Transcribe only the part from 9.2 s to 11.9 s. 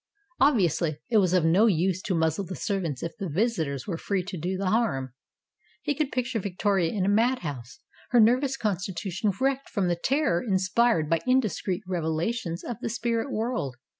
wrecked from the terror inspired by indiscreet